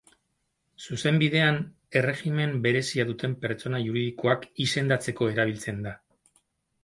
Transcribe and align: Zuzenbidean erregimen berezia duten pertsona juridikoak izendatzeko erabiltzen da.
Zuzenbidean 0.85 1.57
erregimen 2.01 2.55
berezia 2.63 3.05
duten 3.09 3.35
pertsona 3.43 3.81
juridikoak 3.89 4.47
izendatzeko 4.65 5.29
erabiltzen 5.35 5.85
da. 5.89 5.93